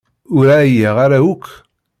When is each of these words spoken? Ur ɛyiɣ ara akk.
Ur 0.35 0.45
ɛyiɣ 0.61 0.95
ara 1.05 1.19
akk. 1.31 1.45